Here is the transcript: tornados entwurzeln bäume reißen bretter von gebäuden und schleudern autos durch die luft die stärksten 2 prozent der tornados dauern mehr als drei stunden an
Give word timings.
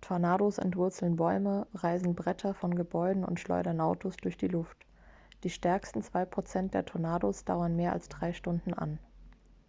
tornados 0.00 0.56
entwurzeln 0.56 1.16
bäume 1.16 1.66
reißen 1.74 2.14
bretter 2.14 2.54
von 2.54 2.74
gebäuden 2.74 3.22
und 3.22 3.38
schleudern 3.38 3.78
autos 3.78 4.16
durch 4.16 4.38
die 4.38 4.48
luft 4.48 4.78
die 5.44 5.50
stärksten 5.50 6.02
2 6.02 6.24
prozent 6.24 6.72
der 6.72 6.86
tornados 6.86 7.44
dauern 7.44 7.76
mehr 7.76 7.92
als 7.92 8.08
drei 8.08 8.32
stunden 8.32 8.72
an 8.72 8.98